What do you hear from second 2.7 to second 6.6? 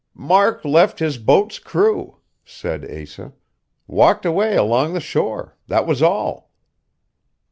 Asa. "Walked away along the shore. That was all."